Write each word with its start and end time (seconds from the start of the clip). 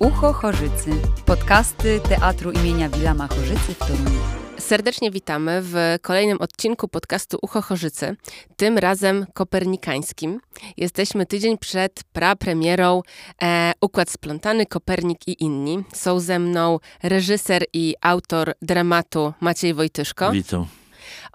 Ucho 0.00 0.32
Chorzycy. 0.32 0.90
Podcasty 1.26 2.00
Teatru 2.08 2.52
imienia 2.52 2.88
Wilama 2.88 3.28
Chorzycy 3.28 3.74
w 3.74 3.78
Toruniu. 3.78 4.20
Serdecznie 4.58 5.10
witamy 5.10 5.60
w 5.62 5.74
kolejnym 6.02 6.38
odcinku 6.40 6.88
podcastu 6.88 7.38
Ucho 7.42 7.62
Chorzycy, 7.62 8.16
tym 8.56 8.78
razem 8.78 9.26
kopernikańskim. 9.34 10.40
Jesteśmy 10.76 11.26
tydzień 11.26 11.58
przed 11.58 12.04
prapremierą 12.12 13.02
e, 13.42 13.72
Układ 13.80 14.10
Splątany, 14.10 14.66
Kopernik 14.66 15.28
i 15.28 15.44
inni. 15.44 15.84
Są 15.94 16.20
ze 16.20 16.38
mną 16.38 16.78
reżyser 17.02 17.64
i 17.72 17.94
autor 18.00 18.52
dramatu 18.62 19.32
Maciej 19.40 19.74
Wojtyszko. 19.74 20.32
Witam. 20.32 20.66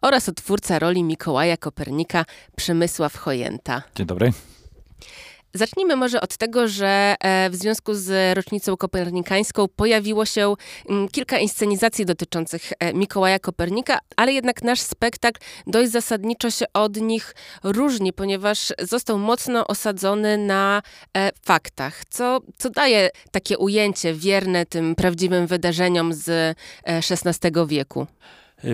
Oraz 0.02 0.30
odtwórca 0.30 0.80
roli 0.80 1.04
Mikołaja 1.04 1.58
Kopernika 1.58 2.26
Przemysław 2.56 3.18
Chojęta. 3.18 3.84
Dzień 3.96 4.06
dobry. 4.06 4.34
Zacznijmy 5.54 5.96
może 5.96 6.22
od 6.22 6.38
tego, 6.38 6.68
że 6.68 7.16
e, 7.20 7.50
w 7.50 7.56
związku 7.56 7.94
z 7.94 8.38
rocznicą 8.38 8.78
kopernikańską 8.78 9.68
pojawiło 9.76 10.26
się 10.26 10.54
mm, 10.90 11.10
kilka 11.10 11.40
inscenizacji 11.40 12.06
dotyczących 12.06 12.74
e, 12.80 12.94
Mikołaja 12.94 13.40
Kopernika, 13.40 14.00
ale 14.16 14.34
jednak 14.34 14.64
nasz 14.64 14.80
spektakl 14.80 15.40
dość 15.68 15.92
zasadniczo 15.92 16.52
się 16.52 16.66
od 16.74 16.98
nich 16.98 17.36
różni, 17.64 18.14
ponieważ 18.14 18.74
został 18.80 19.18
mocno 19.18 19.68
osadzony 19.68 20.38
na 20.38 20.82
e, 21.18 21.30
faktach, 21.46 22.02
co, 22.10 22.40
co 22.58 22.70
daje 22.70 23.10
takie 23.32 23.58
ujęcie 23.58 24.14
wierne 24.14 24.66
tym 24.66 24.96
prawdziwym 24.96 25.48
wydarzeniom 25.48 26.14
z 26.14 26.58
XVI 26.86 27.52
wieku. 27.68 28.08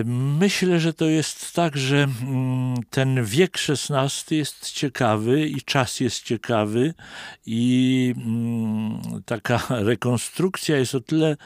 Myślę, 0.04 0.80
że 0.80 0.92
to 0.92 1.04
jest 1.04 1.54
tak, 1.54 1.76
że 1.76 1.96
mm, 1.96 2.74
ten 2.90 3.24
wiek 3.24 3.58
XVI 3.68 4.36
jest 4.36 4.70
ciekawy 4.70 5.48
i 5.48 5.62
czas 5.62 6.00
jest 6.00 6.22
ciekawy 6.22 6.94
i 7.46 8.14
mm, 8.16 9.22
taka 9.26 9.60
rekonstrukcja 9.90 10.76
jest 10.76 10.94
o 10.94 11.00
tyle 11.00 11.36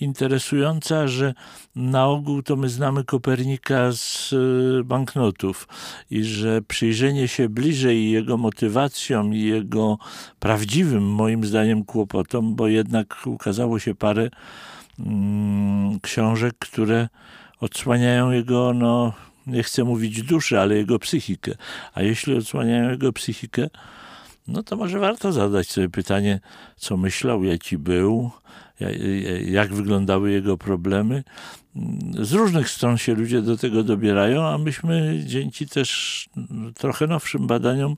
interesująca, 0.00 1.08
że 1.08 1.34
na 1.74 2.06
ogół 2.06 2.42
to 2.42 2.56
my 2.56 2.68
znamy 2.68 3.04
Kopernika 3.04 3.92
z 3.92 4.32
y, 4.32 4.84
banknotów 4.84 5.68
i 6.10 6.24
że 6.24 6.62
przyjrzenie 6.62 7.28
się 7.28 7.48
bliżej 7.48 8.10
jego 8.10 8.36
motywacjom 8.36 9.34
i 9.34 9.42
jego 9.42 9.98
prawdziwym 10.38 11.04
moim 11.04 11.44
zdaniem 11.44 11.84
kłopotom, 11.84 12.54
bo 12.54 12.68
jednak 12.68 13.26
ukazało 13.26 13.78
się 13.78 13.94
parę 13.94 14.30
mm, 14.98 16.00
książek, 16.00 16.54
które 16.58 17.08
odsłaniają 17.60 18.30
jego, 18.30 18.74
no 18.74 19.12
nie 19.46 19.62
chcę 19.62 19.84
mówić 19.84 20.22
duszę, 20.22 20.60
ale 20.60 20.76
jego 20.76 20.98
psychikę. 20.98 21.54
A 21.94 22.02
jeśli 22.02 22.36
odsłaniają 22.36 22.90
jego 22.90 23.12
psychikę, 23.12 23.70
no 24.48 24.62
to 24.62 24.76
może 24.76 24.98
warto 24.98 25.32
zadać 25.32 25.68
sobie 25.68 25.88
pytanie, 25.88 26.40
co 26.76 26.96
myślał, 26.96 27.44
jaki 27.44 27.78
był, 27.78 28.30
jak 29.44 29.74
wyglądały 29.74 30.30
jego 30.30 30.58
problemy. 30.58 31.24
Z 32.20 32.32
różnych 32.32 32.70
stron 32.70 32.98
się 32.98 33.14
ludzie 33.14 33.42
do 33.42 33.56
tego 33.56 33.82
dobierają, 33.82 34.46
a 34.46 34.58
myśmy 34.58 35.22
dzięki 35.26 35.66
też 35.66 36.28
trochę 36.74 37.06
nowszym 37.06 37.46
badaniom 37.46 37.96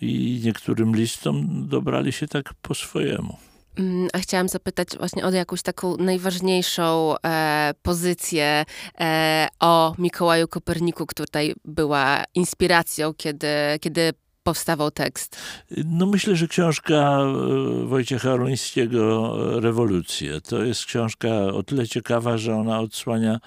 i 0.00 0.40
niektórym 0.44 0.96
listom 0.96 1.68
dobrali 1.68 2.12
się 2.12 2.28
tak 2.28 2.54
po 2.54 2.74
swojemu. 2.74 3.36
Mm, 3.78 4.08
a 4.12 4.18
chciałam 4.18 4.48
zapytać 4.48 4.88
właśnie 4.98 5.24
o 5.24 5.30
jakąś 5.30 5.62
taką 5.62 5.96
najważniejszą 5.96 7.14
e, 7.26 7.74
pozycję 7.82 8.64
e, 9.00 9.48
o 9.60 9.94
Mikołaju 9.98 10.48
Koperniku, 10.48 11.06
która 11.06 11.26
tutaj 11.26 11.54
była 11.64 12.24
inspiracją, 12.34 13.14
kiedy, 13.14 13.48
kiedy 13.80 14.12
powstawał 14.42 14.90
tekst? 14.90 15.36
No 15.84 16.06
myślę, 16.06 16.36
że 16.36 16.48
książka 16.48 16.94
e, 16.94 17.86
Wojciecha 17.86 18.36
Ruńskiego 18.36 19.34
Rewolucje. 19.60 20.40
To 20.40 20.64
jest 20.64 20.84
książka 20.84 21.28
o 21.28 21.62
tyle 21.62 21.88
ciekawa, 21.88 22.38
że 22.38 22.56
ona 22.56 22.80
odsłania 22.80 23.40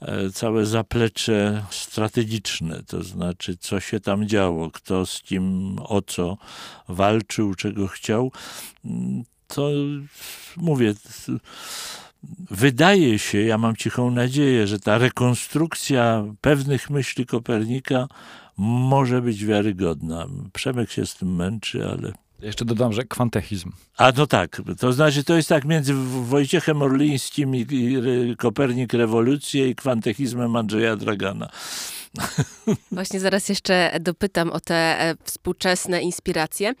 e, 0.00 0.30
całe 0.30 0.66
zaplecze 0.66 1.64
strategiczne, 1.70 2.82
to 2.82 3.02
znaczy 3.02 3.56
co 3.56 3.80
się 3.80 4.00
tam 4.00 4.26
działo, 4.26 4.70
kto 4.70 5.06
z 5.06 5.22
kim 5.22 5.76
o 5.84 6.02
co 6.02 6.36
walczył, 6.88 7.54
czego 7.54 7.86
chciał 7.86 8.32
to 9.48 9.70
mówię, 10.56 10.94
wydaje 12.50 13.18
się, 13.18 13.38
ja 13.38 13.58
mam 13.58 13.76
cichą 13.76 14.10
nadzieję, 14.10 14.66
że 14.66 14.78
ta 14.78 14.98
rekonstrukcja 14.98 16.24
pewnych 16.40 16.90
myśli 16.90 17.26
Kopernika 17.26 18.08
może 18.56 19.22
być 19.22 19.44
wiarygodna. 19.44 20.26
Przemek 20.52 20.90
się 20.90 21.06
z 21.06 21.14
tym 21.14 21.36
męczy, 21.36 21.86
ale. 21.86 22.12
Jeszcze 22.42 22.64
dodam, 22.64 22.92
że 22.92 23.04
kwantechizm. 23.04 23.72
A 23.96 24.12
no 24.16 24.26
tak, 24.26 24.62
to 24.78 24.92
znaczy 24.92 25.24
to 25.24 25.36
jest 25.36 25.48
tak 25.48 25.64
między 25.64 25.94
Wojciechem 26.24 26.82
Orlińskim 26.82 27.56
i 27.56 27.66
Kopernik 28.38 28.92
rewolucję 28.92 29.68
i 29.68 29.74
kwantechizmem 29.74 30.56
Andrzeja 30.56 30.96
Dragana. 30.96 31.48
Właśnie 32.92 33.20
zaraz 33.20 33.48
jeszcze 33.48 33.90
dopytam 34.00 34.50
o 34.50 34.60
te 34.60 34.74
e, 34.74 35.14
współczesne 35.24 36.02
inspiracje, 36.02 36.74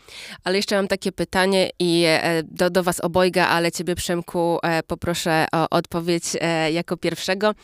ale 0.44 0.56
jeszcze 0.56 0.76
mam 0.76 0.88
takie 0.88 1.12
pytanie 1.12 1.70
i 1.78 2.04
e, 2.06 2.42
do, 2.42 2.70
do 2.70 2.82
was 2.82 3.00
obojga, 3.00 3.46
ale 3.46 3.72
ciebie 3.72 3.94
Przemku 3.94 4.58
e, 4.62 4.82
poproszę 4.82 5.46
o 5.52 5.68
odpowiedź 5.68 6.24
jako 6.72 6.96
pierwszego. 6.96 7.54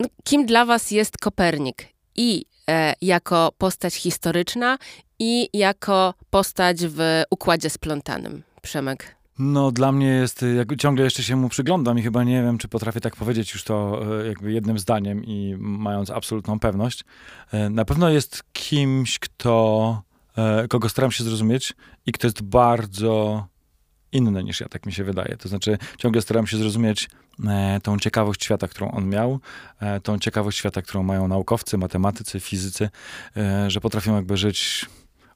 No, 0.00 0.06
kim 0.24 0.46
dla 0.46 0.64
was 0.64 0.90
jest 0.90 1.18
Kopernik? 1.18 1.88
I 2.16 2.44
jako 3.02 3.52
postać 3.58 3.94
historyczna 3.94 4.78
i 5.18 5.48
jako 5.52 6.14
postać 6.30 6.86
w 6.86 7.22
układzie 7.30 7.70
splątanym. 7.70 8.42
Przemek. 8.62 9.19
No, 9.42 9.72
dla 9.72 9.92
mnie 9.92 10.06
jest, 10.06 10.44
jak 10.56 10.76
ciągle 10.76 11.04
jeszcze 11.04 11.22
się 11.22 11.36
mu 11.36 11.48
przyglądam 11.48 11.98
i 11.98 12.02
chyba 12.02 12.24
nie 12.24 12.42
wiem, 12.42 12.58
czy 12.58 12.68
potrafię 12.68 13.00
tak 13.00 13.16
powiedzieć 13.16 13.52
już 13.52 13.64
to 13.64 14.02
e, 14.22 14.26
jakby 14.26 14.52
jednym 14.52 14.78
zdaniem 14.78 15.24
i 15.24 15.56
mając 15.58 16.10
absolutną 16.10 16.58
pewność. 16.58 17.04
E, 17.52 17.70
na 17.70 17.84
pewno 17.84 18.08
jest 18.08 18.44
kimś, 18.52 19.18
kto, 19.18 20.02
e, 20.36 20.68
kogo 20.68 20.88
staram 20.88 21.12
się 21.12 21.24
zrozumieć 21.24 21.74
i 22.06 22.12
kto 22.12 22.26
jest 22.26 22.42
bardzo 22.42 23.46
inny 24.12 24.44
niż 24.44 24.60
ja, 24.60 24.68
tak 24.68 24.86
mi 24.86 24.92
się 24.92 25.04
wydaje. 25.04 25.36
To 25.36 25.48
znaczy, 25.48 25.78
ciągle 25.98 26.22
staram 26.22 26.46
się 26.46 26.56
zrozumieć 26.56 27.10
tą 27.82 27.98
ciekawość 27.98 28.44
świata, 28.44 28.68
którą 28.68 28.90
on 28.90 29.08
miał, 29.08 29.40
tą 30.02 30.18
ciekawość 30.18 30.58
świata, 30.58 30.82
którą 30.82 31.02
mają 31.02 31.28
naukowcy, 31.28 31.78
matematycy, 31.78 32.40
fizycy, 32.40 32.90
że 33.68 33.80
potrafią 33.80 34.16
jakby 34.16 34.36
żyć 34.36 34.86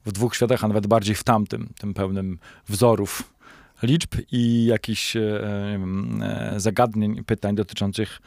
w 0.05 0.11
dwóch 0.11 0.35
światach, 0.35 0.63
a 0.63 0.67
nawet 0.67 0.87
bardziej 0.87 1.15
w 1.15 1.23
tamtym, 1.23 1.69
tym 1.79 1.93
pełnym 1.93 2.39
wzorów, 2.67 3.34
liczb 3.85 4.15
i 4.31 4.65
jakichś 4.65 5.15
e, 5.15 5.21
e, 5.21 6.53
zagadnień, 6.57 7.23
pytań 7.23 7.55
dotyczących 7.55 8.21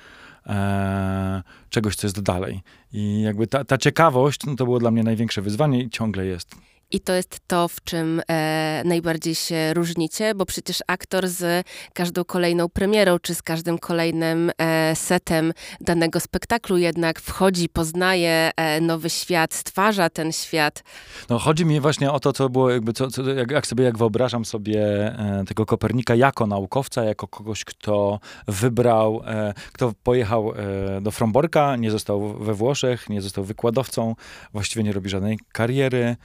e, 0.46 1.42
czegoś, 1.70 1.96
co 1.96 2.06
jest 2.06 2.20
dalej. 2.22 2.60
I 2.92 3.22
jakby 3.22 3.46
ta, 3.46 3.64
ta 3.64 3.78
ciekawość, 3.78 4.46
no 4.46 4.56
to 4.56 4.64
było 4.64 4.78
dla 4.78 4.90
mnie 4.90 5.02
największe 5.02 5.42
wyzwanie 5.42 5.82
i 5.82 5.90
ciągle 5.90 6.26
jest. 6.26 6.56
I 6.90 7.00
to 7.00 7.12
jest 7.12 7.40
to, 7.46 7.68
w 7.68 7.84
czym 7.84 8.22
e, 8.28 8.82
najbardziej 8.84 9.34
się 9.34 9.74
różnicie, 9.74 10.34
bo 10.34 10.46
przecież 10.46 10.78
aktor 10.86 11.28
z 11.28 11.66
każdą 11.92 12.24
kolejną 12.24 12.68
premierą, 12.68 13.18
czy 13.18 13.34
z 13.34 13.42
każdym 13.42 13.78
kolejnym 13.78 14.50
e, 14.58 14.96
setem 14.96 15.52
danego 15.80 16.20
spektaklu 16.20 16.76
jednak 16.76 17.20
wchodzi, 17.20 17.68
poznaje 17.68 18.50
e, 18.56 18.80
nowy 18.80 19.10
świat, 19.10 19.54
stwarza 19.54 20.10
ten 20.10 20.32
świat. 20.32 20.84
No 21.28 21.38
chodzi 21.38 21.64
mi 21.64 21.80
właśnie 21.80 22.12
o 22.12 22.20
to, 22.20 22.32
co 22.32 22.48
było 22.48 22.70
jakby, 22.70 22.92
co, 22.92 23.10
co 23.10 23.22
jak, 23.22 23.50
jak, 23.50 23.66
sobie, 23.66 23.84
jak 23.84 23.98
wyobrażam 23.98 24.44
sobie 24.44 24.82
e, 24.82 25.44
tego 25.46 25.66
Kopernika 25.66 26.14
jako 26.14 26.46
naukowca, 26.46 27.04
jako 27.04 27.28
kogoś, 27.28 27.64
kto 27.64 28.20
wybrał, 28.46 29.22
e, 29.26 29.54
kto 29.72 29.92
pojechał 30.02 30.52
e, 30.52 31.00
do 31.00 31.10
Fromborka, 31.10 31.76
nie 31.76 31.90
został 31.90 32.38
we 32.38 32.54
Włoszech, 32.54 33.08
nie 33.08 33.22
został 33.22 33.44
wykładowcą, 33.44 34.14
właściwie 34.52 34.82
nie 34.82 34.92
robi 34.92 35.10
żadnej 35.10 35.38
kariery, 35.52 36.16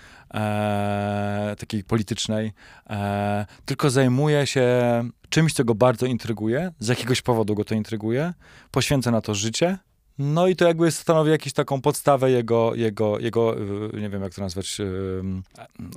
e, 1.52 1.56
takiej 1.60 1.84
politycznej, 1.84 2.52
e, 2.90 3.46
tylko 3.66 3.90
zajmuje 3.90 4.48
się 4.48 4.70
czymś, 5.30 5.54
co 5.54 5.64
go 5.64 5.76
bardzo 5.76 6.06
intryguje, 6.06 6.72
z 6.80 6.88
jakiegoś 6.88 7.22
powodu 7.22 7.56
go 7.56 7.66
to 7.66 7.76
intryguje, 7.76 8.34
poświęca 8.72 9.12
na 9.12 9.22
to 9.22 9.36
życie. 9.36 9.78
No 10.18 10.48
i 10.48 10.56
to 10.56 10.68
jakby 10.68 10.92
stanowi 10.92 11.32
jakąś 11.32 11.54
taką 11.54 11.82
podstawę 11.82 12.32
jego, 12.32 12.76
jego, 12.76 13.20
jego 13.20 13.58
y, 13.58 14.02
nie 14.02 14.10
wiem 14.10 14.22
jak 14.22 14.34
to 14.34 14.42
nazwać, 14.42 14.78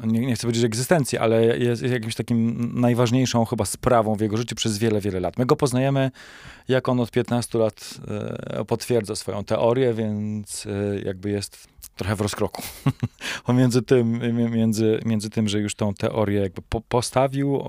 nie, 0.05 0.21
nie 0.21 0.35
chcę 0.35 0.43
powiedzieć 0.43 0.65
egzystencji, 0.65 1.19
ale 1.19 1.59
jest, 1.59 1.83
jakimś 1.83 2.15
takim 2.15 2.71
najważniejszą 2.81 3.45
chyba 3.45 3.65
sprawą 3.65 4.15
w 4.15 4.21
jego 4.21 4.37
życiu 4.37 4.55
przez 4.55 4.79
wiele, 4.79 5.01
wiele 5.01 5.21
lat. 5.21 5.39
My 5.39 5.47
go 5.47 5.57
poznajemy, 5.57 6.11
jak 6.69 6.89
on 6.89 7.01
od 7.01 7.11
15 7.11 7.59
lat 7.59 7.95
potwierdza 8.67 9.17
swoją 9.17 9.45
teorię, 9.45 9.95
więc 9.95 10.67
jakby 11.05 11.31
jest 11.31 11.69
trochę 11.97 12.17
w 12.17 12.21
rozkroku 12.21 12.63
pomiędzy 13.47 13.83
tym, 13.83 14.21
między, 14.51 15.01
między 15.05 15.31
tym, 15.31 15.49
że 15.49 15.61
już 15.61 15.75
tą 15.75 15.95
teorię 15.95 16.41
jakby 16.41 16.63
po, 16.63 16.81
postawił, 16.81 17.63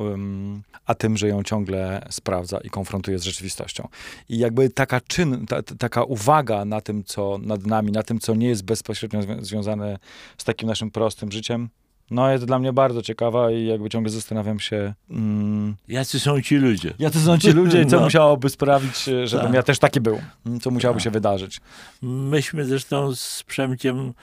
a 0.86 0.96
tym, 0.96 1.18
że 1.18 1.28
ją 1.28 1.44
ciągle 1.44 2.08
sprawdza 2.10 2.60
i 2.64 2.70
konfrontuje 2.70 3.20
z 3.20 3.24
rzeczywistością. 3.24 3.88
I 4.30 4.38
jakby 4.38 4.70
taka 4.70 5.02
czyn, 5.02 5.46
ta, 5.46 5.64
taka 5.64 6.04
uwaga 6.04 6.66
na 6.66 6.82
tym, 6.82 7.04
co 7.04 7.38
nad 7.42 7.66
nami, 7.66 7.92
na 7.92 8.04
tym, 8.04 8.20
co 8.20 8.36
nie 8.36 8.48
jest 8.48 8.64
bezpośrednio 8.64 9.22
związane 9.40 10.00
z 10.38 10.44
takim 10.44 10.68
naszym 10.68 10.92
prostym 10.92 11.32
życiem, 11.32 11.70
No 12.12 12.32
jest 12.32 12.46
dla 12.46 12.60
mnie 12.60 12.74
bardzo 12.74 13.02
ciekawa 13.02 13.52
i 13.52 13.66
jakby 13.66 13.90
ciągle 13.90 14.12
zastanawiam 14.12 14.60
się, 14.60 14.94
mm, 15.10 15.76
Jacy 15.88 16.20
są 16.20 16.42
ci 16.42 16.56
ludzie? 16.56 16.94
jacy 17.00 17.20
są 17.20 17.38
ci 17.38 17.52
ludzie 17.52 17.82
i 17.82 17.86
co 17.86 17.96
No. 18.00 18.04
musiałoby 18.04 18.50
sprawić, 18.50 19.10
e, 19.10 19.28
żebym 19.28 19.46
Tak. 19.46 19.56
ja 19.56 19.64
też 19.64 19.80
taki 19.80 20.02
był. 20.02 20.20
Co 20.62 20.72
musiałoby 20.72 21.00
się 21.02 21.10
wydarzyć. 21.12 21.62
Myśmy 22.02 22.66
zresztą 22.66 23.16
z 23.16 23.44
Przemkiem 23.48 24.14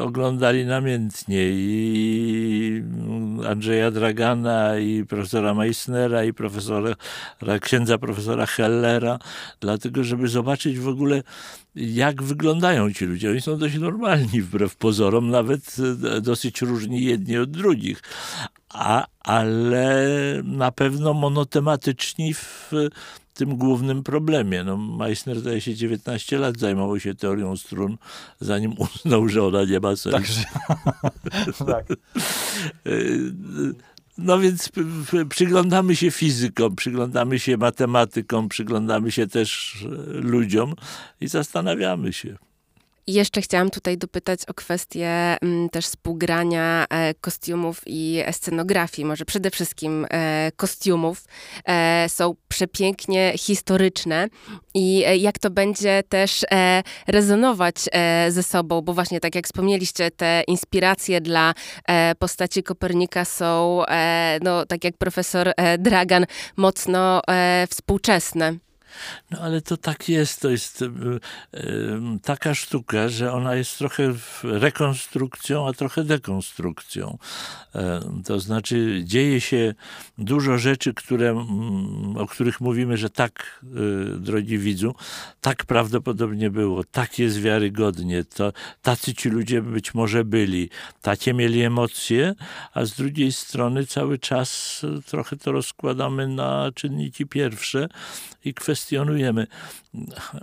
oglądali 0.00 0.66
namiętnie 0.66 1.42
i 1.50 2.82
mm, 2.84 3.46
Andrzeja 3.46 3.90
Dragana, 3.90 4.78
i 4.78 5.04
profesora 5.04 5.54
Meissnera, 5.54 6.24
i 6.24 6.32
profesora, 6.32 6.94
księdza 7.60 7.98
profesora 7.98 8.46
Hellera, 8.46 9.18
dlatego 9.60 10.04
żeby 10.04 10.28
zobaczyć 10.28 10.78
w 10.78 10.88
ogóle, 10.88 11.22
jak 11.74 12.22
wyglądają 12.22 12.92
ci 12.92 13.04
ludzie. 13.04 13.30
Oni 13.30 13.40
są 13.40 13.58
dość 13.58 13.78
normalni, 13.78 14.42
wbrew 14.42 14.76
pozorom, 14.76 15.30
nawet 15.30 15.76
y, 16.16 16.20
dosyć 16.20 16.62
różni 16.62 17.04
jedni 17.04 17.38
od 17.38 17.50
drugich. 17.50 18.02
A, 18.68 19.06
ale 19.20 20.06
na 20.44 20.72
pewno 20.72 21.14
monotematyczni 21.14 22.34
w 22.34 22.70
tym 23.34 23.56
głównym 23.56 24.02
problemie. 24.02 24.64
No, 24.64 24.76
Meissner 24.76 25.40
zdaje 25.40 25.60
się 25.60 25.74
19 25.74 26.38
lat 26.38 26.58
zajmował 26.58 27.00
się 27.00 27.14
teorią 27.14 27.56
strun, 27.56 27.96
zanim 28.40 28.74
uznał, 28.78 29.28
że 29.28 29.42
ona 29.44 29.64
nie 29.64 29.80
ma 29.80 29.96
sensu. 29.96 30.10
Także, 30.10 30.44
tak. 31.72 31.86
No 34.18 34.38
więc 34.38 34.70
przyglądamy 35.28 35.96
się 35.96 36.10
fizykom, 36.10 36.76
przyglądamy 36.76 37.38
się 37.38 37.56
matematykom, 37.56 38.48
przyglądamy 38.48 39.12
się 39.12 39.26
też 39.26 39.78
e, 39.84 40.12
ludziom 40.20 40.74
i 41.20 41.28
zastanawiamy 41.28 42.12
się. 42.12 42.36
Jeszcze 43.06 43.40
chciałam 43.40 43.70
tutaj 43.70 43.98
dopytać 43.98 44.40
o 44.46 44.54
kwestię 44.54 45.36
mm, 45.42 45.68
też 45.68 45.86
współgrania 45.86 46.86
e, 46.90 47.14
kostiumów 47.14 47.80
i 47.86 48.22
scenografii. 48.32 49.06
Może 49.06 49.24
przede 49.24 49.50
wszystkim 49.50 50.06
e, 50.10 50.52
kostiumów 50.56 51.24
e, 51.64 52.08
są 52.08 52.34
przepięknie 52.48 53.32
historyczne 53.38 54.28
i 54.74 55.04
e, 55.06 55.16
jak 55.16 55.38
to 55.38 55.50
będzie 55.50 56.02
też 56.08 56.44
e, 56.50 56.82
rezonować 57.06 57.74
e, 57.92 58.30
ze 58.30 58.42
sobą, 58.42 58.80
bo 58.80 58.94
właśnie 58.94 59.20
tak 59.20 59.34
jak 59.34 59.46
wspomnieliście, 59.46 60.10
te 60.10 60.42
inspiracje 60.46 61.20
dla 61.20 61.54
postaci 62.18 62.62
Kopernika 62.62 63.24
są, 63.24 63.82
no 64.42 64.66
tak 64.66 64.84
jak 64.84 64.96
profesor 64.96 65.52
Dragan, 65.78 66.26
mocno 66.56 67.22
współczesne. 67.70 68.63
No 69.30 69.40
ale 69.40 69.60
to 69.62 69.76
tak 69.76 70.08
jest, 70.08 70.40
to 70.40 70.50
jest 70.50 70.82
y, 70.82 70.88
taka 72.22 72.54
sztuka, 72.54 73.08
że 73.08 73.32
ona 73.32 73.54
jest 73.54 73.78
trochę 73.78 74.14
rekonstrukcją, 74.42 75.68
a 75.68 75.72
trochę 75.72 76.04
dekonstrukcją. 76.04 77.18
E, 77.74 78.00
To 78.26 78.40
znaczy 78.40 79.00
dzieje 79.04 79.40
się 79.40 79.74
dużo 80.18 80.58
rzeczy, 80.58 80.94
które, 80.94 81.46
o 82.18 82.26
których 82.26 82.60
mówimy, 82.60 82.96
że 82.96 83.10
tak, 83.10 83.64
y, 84.16 84.18
drogi 84.20 84.58
widzu, 84.58 84.94
tak 85.40 85.64
prawdopodobnie 85.64 86.50
było, 86.50 86.84
tak 86.84 87.18
jest 87.18 87.40
wiarygodnie, 87.40 88.24
to 88.24 88.52
tacy 88.82 89.14
ci 89.14 89.28
ludzie 89.28 89.62
być 89.62 89.94
może 89.94 90.24
byli, 90.24 90.70
takie 91.02 91.34
mieli 91.34 91.62
emocje, 91.62 92.34
a 92.74 92.84
z 92.84 92.92
drugiej 92.92 93.32
strony 93.32 93.86
cały 93.86 94.18
czas 94.18 94.80
trochę 95.06 95.36
to 95.36 95.52
rozkładamy 95.52 96.28
na 96.28 96.70
czynniki 96.74 97.26
pierwsze 97.26 97.88
i 98.44 98.54
kwestionujemy. 98.84 99.46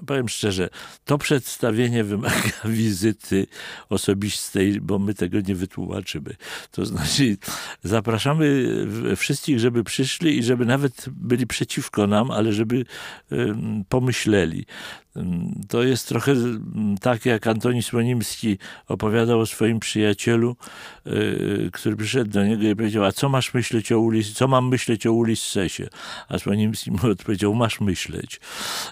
Powiem 0.05 0.29
szczerze, 0.29 0.69
to 1.05 1.17
przedstawienie 1.17 2.03
wymaga 2.03 2.51
wizyty 2.81 3.47
osobistej, 3.89 4.81
bo 4.81 4.99
my 4.99 5.13
tego 5.13 5.41
nie 5.41 5.55
wytłumaczymy. 5.55 6.35
To 6.71 6.85
znaczy, 6.85 7.37
zapraszamy 7.83 8.67
wszystkich, 9.15 9.59
żeby 9.59 9.83
przyszli 9.83 10.37
i 10.37 10.43
żeby 10.43 10.65
nawet 10.65 11.05
byli 11.09 11.47
przeciwko 11.47 12.07
nam, 12.07 12.31
ale 12.31 12.53
żeby 12.53 12.85
pomyśleli. 13.89 14.65
To 15.69 15.83
jest 15.83 16.07
trochę 16.07 16.35
tak, 17.01 17.25
jak 17.25 17.47
Antoni 17.47 17.83
Słonimski 17.83 18.57
opowiadał 18.87 19.39
o 19.39 19.45
swoim 19.45 19.79
przyjacielu, 19.79 20.55
y, 21.07 21.69
który 21.73 21.95
przyszedł 21.95 22.31
do 22.31 22.45
niego 22.45 22.63
i 22.63 22.75
powiedział, 22.75 23.03
a 23.03 23.11
co 23.11 23.29
masz 23.29 23.53
myśleć 23.53 23.91
o 23.91 23.99
Ulis, 23.99 24.33
co 24.33 24.47
mam 24.47 24.69
myśleć 24.69 25.07
o 25.07 25.13
Ulissesie? 25.13 25.87
A 26.29 26.39
Słonimski 26.39 26.91
mu 26.91 26.97
odpowiedział, 27.11 27.55
masz 27.55 27.81
myśleć. 27.81 28.39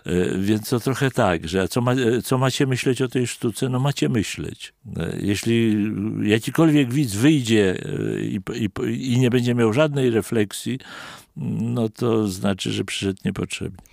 Y, 0.07 0.35
Więc 0.39 0.69
to 0.69 0.79
trochę 0.79 1.11
tak, 1.11 1.47
że 1.47 1.61
a 1.61 1.67
co, 1.67 1.81
ma, 1.81 1.91
co 2.23 2.37
macie 2.37 2.67
myśleć 2.67 3.01
o 3.01 3.07
tej 3.07 3.27
sztuce? 3.27 3.69
No 3.69 3.79
macie 3.79 4.09
myśleć. 4.09 4.73
Jeśli 5.21 5.87
jakikolwiek 6.23 6.93
widz 6.93 7.15
wyjdzie 7.15 7.77
i, 8.21 8.39
i, 8.55 8.69
i 9.13 9.19
nie 9.19 9.29
będzie 9.29 9.55
miał 9.55 9.73
żadnej 9.73 10.09
refleksji, 10.09 10.79
no 11.41 11.89
to 11.89 12.27
znaczy, 12.27 12.71
że 12.71 12.83
przyszedł 12.83 13.19
niepotrzebnie. 13.25 13.83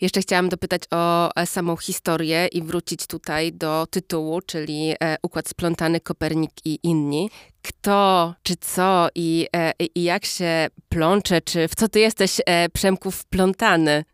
Jeszcze 0.00 0.20
chciałam 0.20 0.48
dopytać 0.48 0.82
o 0.90 1.30
e, 1.36 1.46
samą 1.46 1.76
historię 1.76 2.48
i 2.52 2.62
wrócić 2.62 3.06
tutaj 3.06 3.52
do 3.52 3.86
tytułu, 3.90 4.40
czyli 4.40 4.94
e, 5.00 5.16
Układ 5.22 5.48
Splątany, 5.48 6.00
Kopernik 6.00 6.50
i 6.64 6.78
inni. 6.82 7.30
Kto, 7.62 8.34
czy 8.42 8.56
co 8.56 9.08
i, 9.14 9.46
e, 9.56 9.72
i 9.94 10.02
jak 10.02 10.24
się 10.24 10.68
plącze, 10.88 11.40
czy 11.40 11.68
w 11.68 11.74
co 11.74 11.88
ty 11.88 12.00
jesteś, 12.00 12.40
Przemku, 12.72 13.10
wplątany? 13.10 14.04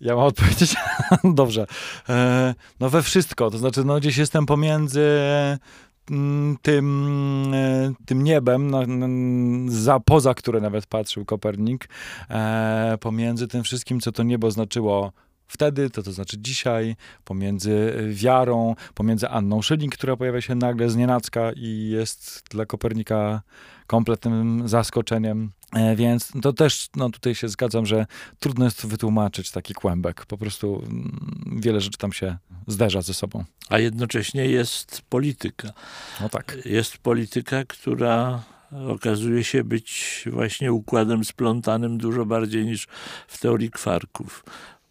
Ja 0.00 0.16
mam 0.16 0.24
odpowiedzieć? 0.24 0.74
Dobrze. 1.24 1.66
No 2.80 2.90
we 2.90 3.02
wszystko, 3.02 3.50
to 3.50 3.58
znaczy 3.58 3.84
no 3.84 4.00
gdzieś 4.00 4.16
jestem 4.16 4.46
pomiędzy 4.46 5.08
tym, 6.62 7.54
e, 7.54 7.92
tym 8.06 8.24
niebem, 8.24 8.70
na, 8.70 8.86
na, 8.86 9.08
za, 9.68 10.00
poza 10.00 10.34
które 10.34 10.60
nawet 10.60 10.86
patrzył 10.86 11.24
Kopernik, 11.24 11.88
e, 12.30 12.98
pomiędzy 13.00 13.48
tym 13.48 13.62
wszystkim, 13.62 14.00
co 14.00 14.12
to 14.12 14.22
niebo 14.22 14.50
znaczyło 14.50 15.12
wtedy, 15.48 15.90
to 15.90 16.02
to 16.02 16.12
znaczy 16.12 16.38
dzisiaj, 16.38 16.96
pomiędzy 17.24 17.94
wiarą, 18.10 18.74
pomiędzy 18.94 19.28
Anną 19.28 19.62
Szyling, 19.62 19.94
która 19.96 20.16
pojawia 20.16 20.40
się 20.40 20.54
nagle 20.54 20.90
z 20.90 20.96
nienacka 20.96 21.52
i 21.56 21.88
jest 21.88 22.44
dla 22.50 22.66
Kopernika 22.66 23.42
kompletnym 23.86 24.68
zaskoczeniem. 24.68 25.52
E, 25.74 25.96
Więc 25.96 26.32
to 26.42 26.52
też, 26.52 26.88
no 26.96 27.10
tutaj 27.10 27.34
się 27.34 27.48
zgadzam, 27.48 27.86
że 27.86 28.06
trudno 28.38 28.64
jest 28.64 28.86
wytłumaczyć 28.86 29.50
taki 29.50 29.74
kłębek. 29.74 30.26
Po 30.26 30.38
prostu 30.38 30.82
mm, 30.86 31.60
wiele 31.62 31.80
rzeczy 31.80 31.98
tam 31.98 32.12
się 32.12 32.36
zderza 32.66 33.02
ze 33.02 33.14
sobą. 33.14 33.44
A 33.68 33.78
jednocześnie 33.78 34.46
jest 34.46 35.02
polityka. 35.08 35.72
No 36.20 36.28
tak. 36.28 36.58
Jest 36.64 36.98
polityka, 36.98 37.64
która 37.64 38.42
okazuje 38.88 39.44
się 39.44 39.64
być 39.64 40.24
właśnie 40.32 40.72
układem 40.72 41.24
splątanym 41.24 41.98
dużo 41.98 42.24
bardziej 42.24 42.64
niż 42.64 42.86
w 43.28 43.38
teorii 43.38 43.70
kwarków, 43.70 44.44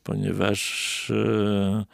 ponieważ 0.07 1.11
e, 1.11 1.85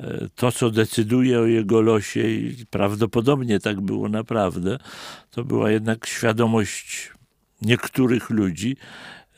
e, 0.00 0.28
to, 0.34 0.52
co 0.52 0.70
decyduje 0.70 1.40
o 1.40 1.46
jego 1.46 1.80
losie, 1.80 2.28
i 2.28 2.66
prawdopodobnie 2.70 3.60
tak 3.60 3.80
było 3.80 4.08
naprawdę, 4.08 4.78
to 5.30 5.44
była 5.44 5.70
jednak 5.70 6.06
świadomość 6.06 7.12
niektórych 7.62 8.30
ludzi, 8.30 8.76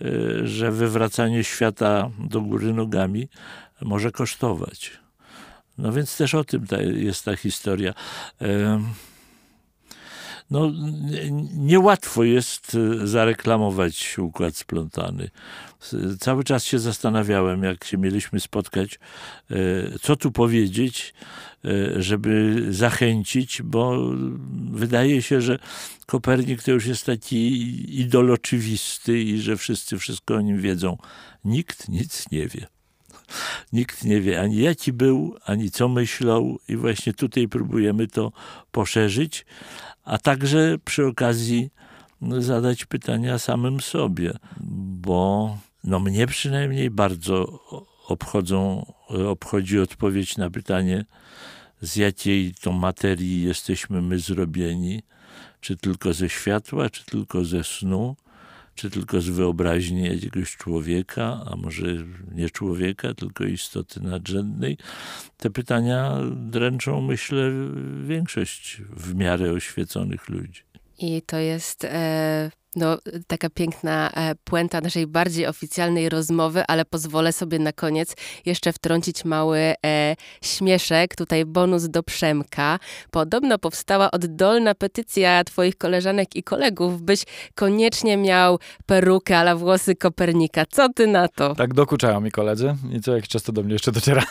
e, 0.00 0.46
że 0.46 0.72
wywracanie 0.72 1.44
świata 1.44 2.10
do 2.18 2.40
góry 2.40 2.72
nogami 2.72 3.28
może 3.80 4.12
kosztować. 4.12 4.92
No 5.78 5.92
więc 5.92 6.16
też 6.16 6.34
o 6.34 6.44
tym 6.44 6.66
ta, 6.66 6.82
jest 6.82 7.24
ta 7.24 7.36
historia. 7.36 7.94
No, 10.54 10.72
niełatwo 11.54 12.24
jest 12.24 12.74
y, 12.74 13.06
zareklamować 13.06 14.18
układ 14.18 14.56
splątany. 14.56 15.30
Cały 16.20 16.44
czas 16.44 16.64
się 16.64 16.78
zastanawiałem, 16.78 17.62
jak 17.62 17.84
się 17.84 17.98
mieliśmy 17.98 18.40
spotkać, 18.40 18.98
y, 19.50 19.98
co 20.02 20.16
tu 20.16 20.32
powiedzieć, 20.32 21.14
y, 21.64 22.02
żeby 22.02 22.66
zachęcić, 22.70 23.62
bo 23.62 24.10
wydaje 24.72 25.22
się, 25.22 25.40
że 25.40 25.58
Kopernik 26.06 26.62
to 26.62 26.70
już 26.70 26.86
jest 26.86 27.06
taki 27.06 28.00
idol 28.00 28.30
oczywisty 28.30 29.22
i 29.22 29.38
że 29.38 29.56
wszyscy 29.56 29.98
wszystko 29.98 30.34
o 30.34 30.40
nim 30.40 30.60
wiedzą. 30.60 30.98
Nikt 31.44 31.88
nic 31.88 32.30
nie 32.30 32.48
wie. 32.48 32.66
Nikt 33.72 34.04
nie 34.04 34.20
wie 34.20 34.40
ani 34.40 34.56
jaki 34.56 34.92
był, 34.92 35.36
ani 35.44 35.70
co 35.70 35.88
myślał, 35.88 36.58
i 36.68 36.76
właśnie 36.76 37.12
tutaj 37.12 37.48
próbujemy 37.48 38.06
to 38.06 38.32
poszerzyć, 38.72 39.46
a 40.04 40.18
także 40.18 40.76
przy 40.84 41.06
okazji 41.06 41.70
zadać 42.38 42.84
pytania 42.84 43.38
samym 43.38 43.80
sobie, 43.80 44.32
bo 45.00 45.58
no, 45.84 46.00
mnie 46.00 46.26
przynajmniej 46.26 46.90
bardzo 46.90 47.60
obchodzą, 48.08 48.86
obchodzi 49.28 49.80
odpowiedź 49.80 50.36
na 50.36 50.50
pytanie, 50.50 51.04
z 51.80 51.96
jakiej 51.96 52.54
to 52.60 52.72
materii 52.72 53.42
jesteśmy 53.42 54.02
my 54.02 54.18
zrobieni, 54.18 55.02
czy 55.60 55.76
tylko 55.76 56.12
ze 56.12 56.28
światła, 56.28 56.90
czy 56.90 57.04
tylko 57.04 57.44
ze 57.44 57.64
snu, 57.64 58.16
czy 58.74 58.90
tylko 58.90 59.20
z 59.20 59.28
wyobraźni 59.28 60.02
jakiegoś 60.02 60.56
człowieka, 60.56 61.40
a 61.46 61.56
może 61.56 61.86
nie 62.34 62.50
człowieka, 62.50 63.14
tylko 63.14 63.44
istoty 63.44 64.00
nadrzędnej. 64.00 64.78
Te 65.36 65.50
pytania 65.50 66.18
dręczą, 66.36 67.00
myślę, 67.00 67.52
większość 68.04 68.82
w 68.90 69.14
miarę 69.14 69.52
oświeconych 69.52 70.28
ludzi. 70.28 70.62
I 70.98 71.22
to 71.26 71.38
jest 71.38 71.84
e, 71.84 72.50
no, 72.76 72.98
taka 73.26 73.50
piękna 73.50 74.10
e, 74.10 74.34
puenta 74.44 74.80
naszej 74.80 75.06
bardziej 75.06 75.46
oficjalnej 75.46 76.08
rozmowy, 76.08 76.62
ale 76.68 76.84
pozwolę 76.84 77.32
sobie 77.32 77.58
na 77.58 77.72
koniec 77.72 78.16
jeszcze 78.46 78.72
wtrącić 78.72 79.24
mały 79.24 79.58
e, 79.86 80.16
śmieszek, 80.42 81.16
tutaj 81.16 81.44
bonus 81.44 81.88
do 81.88 82.02
Przemka. 82.02 82.78
Podobno 83.10 83.58
powstała 83.58 84.10
oddolna 84.10 84.74
petycja 84.74 85.44
twoich 85.44 85.76
koleżanek 85.76 86.36
i 86.36 86.42
kolegów, 86.42 87.02
byś 87.02 87.24
koniecznie 87.54 88.16
miał 88.16 88.58
perukę 88.86 89.38
ala 89.38 89.56
włosy 89.56 89.96
Kopernika. 89.96 90.66
Co 90.66 90.88
ty 90.88 91.06
na 91.06 91.28
to? 91.28 91.54
Tak 91.54 91.74
dokuczają 91.74 92.20
mi 92.20 92.30
koledzy 92.30 92.76
i 92.92 93.00
co 93.00 93.14
jakiś 93.14 93.28
czas 93.28 93.42
to 93.42 93.52
do 93.52 93.62
mnie 93.62 93.72
jeszcze 93.72 93.92
dociera. 93.92 94.24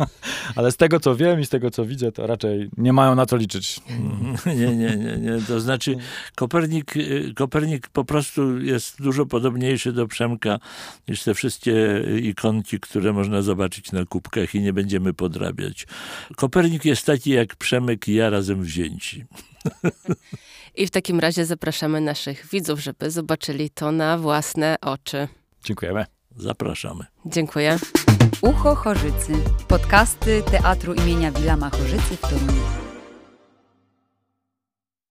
ale 0.56 0.72
z 0.72 0.76
tego, 0.76 1.00
co 1.00 1.16
wiem 1.16 1.40
i 1.40 1.46
z 1.46 1.48
tego, 1.48 1.70
co 1.70 1.84
widzę, 1.84 2.12
to 2.12 2.26
raczej 2.26 2.70
nie 2.76 2.92
mają 2.92 3.14
na 3.14 3.26
to 3.26 3.36
liczyć. 3.36 3.80
Nie, 4.46 4.76
nie, 4.76 4.96
nie, 4.96 5.16
nie. 5.16 5.38
To 5.46 5.60
znaczy 5.60 5.96
Kopernik, 6.34 6.96
y, 6.96 7.32
Kopernik 7.80 7.88
po 7.88 8.04
prostu 8.04 8.60
jest 8.60 9.02
dużo 9.02 9.26
podobniejszy 9.26 9.92
do 9.92 10.06
Przemka 10.06 10.58
niż 11.08 11.22
te 11.22 11.34
wszystkie 11.34 12.02
ikonki, 12.22 12.80
które 12.80 13.12
można 13.12 13.42
zobaczyć 13.42 13.92
na 13.92 14.04
kubkach 14.04 14.54
i 14.54 14.60
nie 14.60 14.72
będziemy 14.72 15.14
podrabiać. 15.14 15.86
Kopernik 16.36 16.84
jest 16.84 17.06
taki 17.06 17.30
jak 17.30 17.56
Przemek 17.56 18.08
i 18.08 18.14
ja 18.14 18.30
razem 18.30 18.62
wzięci. 18.62 19.24
I 20.74 20.86
w 20.86 20.90
takim 20.90 21.20
razie 21.20 21.46
zapraszamy 21.46 22.00
naszych 22.00 22.46
widzów, 22.52 22.80
żeby 22.80 23.10
zobaczyli 23.10 23.70
to 23.70 23.92
na 23.92 24.18
własne 24.18 24.76
oczy. 24.80 25.28
Dziękujemy. 25.64 26.04
Zapraszamy. 26.36 27.04
Dziękuję. 27.26 27.78
Ucho 28.42 28.74
Chorzycy. 28.74 29.32
Podcasty 29.68 30.42
Teatru 30.50 30.94
imienia 30.94 31.32
Wilama 31.32 31.70
Chorzycy 31.70 32.16
w 32.16 32.20
Toruniu. 32.20 32.79